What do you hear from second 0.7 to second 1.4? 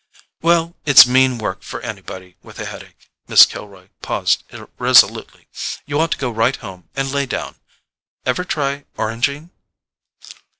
it's mean